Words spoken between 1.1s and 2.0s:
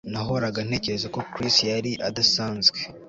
ko Chris yari